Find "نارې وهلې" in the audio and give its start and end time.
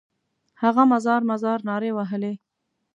1.69-2.33